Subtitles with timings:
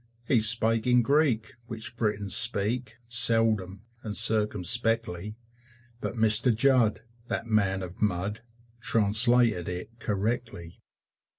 [0.27, 5.35] He spake in Greek, which Britons speak Seldom, and circumspectly;
[5.99, 6.51] But Mr.
[6.55, 8.41] Judd, that man of mud,
[8.79, 10.81] Translated it correctly.